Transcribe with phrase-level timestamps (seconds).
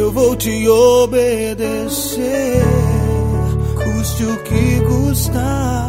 [0.00, 2.62] eu vou te obedecer,
[3.76, 5.86] custe o que custar.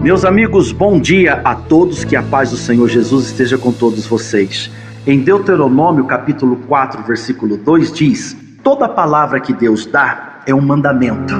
[0.00, 4.06] Meus amigos, bom dia a todos, que a paz do Senhor Jesus esteja com todos
[4.06, 4.70] vocês.
[5.04, 11.34] Em Deuteronômio capítulo 4, versículo 2 diz: Toda palavra que Deus dá é um mandamento.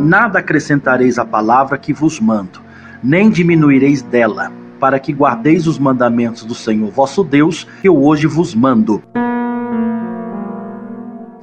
[0.00, 2.60] Nada acrescentareis à palavra que vos mando,
[3.02, 4.50] nem diminuireis dela,
[4.82, 9.00] para que guardeis os mandamentos do Senhor vosso Deus, que eu hoje vos mando.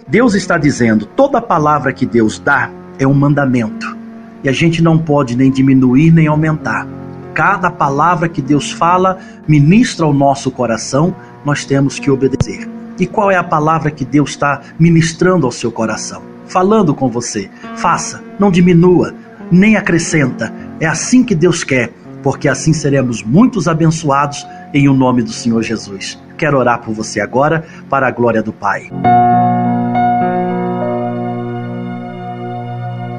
[0.05, 2.70] Deus está dizendo: toda palavra que Deus dá
[3.00, 3.98] é um mandamento.
[4.44, 6.86] E a gente não pode nem diminuir nem aumentar.
[7.34, 9.17] Cada palavra que Deus fala,
[9.48, 12.70] ministra ao nosso coração, nós temos que obedecer.
[13.00, 16.22] E qual é a palavra que Deus está ministrando ao seu coração?
[16.45, 17.50] Falando com você.
[17.78, 19.16] Faça, não diminua,
[19.50, 20.53] nem acrescenta.
[20.78, 25.62] É assim que Deus quer, porque assim seremos muitos abençoados em o nome do Senhor
[25.64, 26.18] Jesus.
[26.38, 28.89] Quero orar por você agora, para a glória do Pai.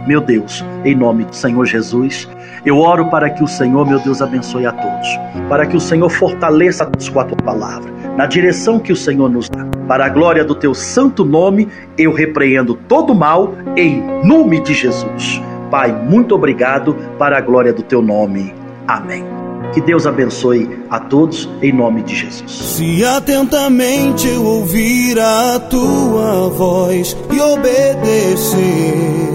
[0.06, 2.28] Meu Deus, em nome do Senhor Jesus,
[2.64, 5.08] eu oro para que o Senhor, meu Deus, abençoe a todos,
[5.48, 9.30] para que o Senhor fortaleça todos com a tua palavra, na direção que o Senhor
[9.30, 9.64] nos dá.
[9.86, 15.40] Para a glória do teu santo nome, eu repreendo todo mal em nome de Jesus.
[15.70, 18.59] Pai, muito obrigado para a glória do teu nome.
[18.90, 19.24] Amém.
[19.72, 22.50] Que Deus abençoe a todos em nome de Jesus.
[22.50, 29.30] Se atentamente eu ouvir a tua voz e obedecer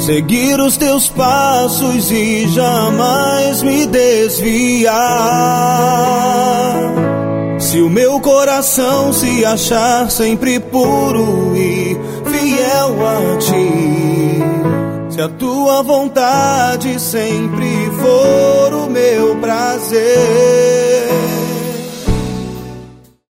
[0.00, 4.90] seguir os teus passos e jamais me desviar.
[7.58, 13.29] Se o meu coração se achar sempre puro e fiel a
[15.20, 20.39] se a tua vontade sempre for o meu prazer